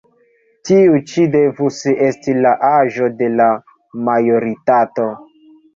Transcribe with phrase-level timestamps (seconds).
[0.69, 3.49] Tiu ĉi devus esti la aĝo de la
[4.11, 5.11] majoritato».